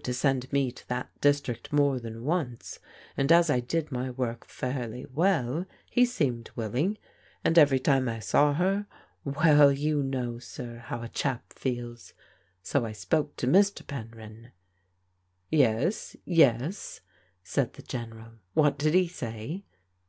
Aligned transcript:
to 0.00 0.14
send 0.14 0.52
me 0.52 0.70
to 0.70 0.86
that 0.86 1.10
district 1.20 1.72
more 1.72 1.98
than 1.98 2.22
once, 2.22 2.78
and 3.16 3.32
as 3.32 3.50
I 3.50 3.58
did 3.58 3.90
my 3.90 4.10
work 4.10 4.46
fairly 4.46 5.06
well 5.06 5.66
he 5.90 6.04
seemed 6.04 6.50
willing; 6.54 6.98
and 7.42 7.58
every 7.58 7.80
time 7.80 8.08
I 8.08 8.20
saw 8.20 8.54
her— 8.54 8.86
^well, 9.26 9.76
you 9.76 10.04
know, 10.04 10.38
sir, 10.38 10.84
how 10.86 11.02
a 11.02 11.08
chap 11.08 11.52
feels. 11.52 12.14
So 12.62 12.84
I 12.84 12.92
spoke 12.92 13.34
to 13.38 13.48
Mr. 13.48 13.84
Penryn." 13.84 14.52
"Yes, 15.50 16.14
yes," 16.24 17.00
said 17.42 17.72
the 17.72 17.82
General. 17.82 18.34
"What 18.54 18.78
did 18.78 18.94
he 18.94 19.08
say?" 19.08 19.64